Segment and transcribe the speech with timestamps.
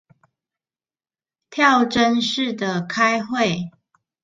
[1.51, 3.69] 跳針式的開會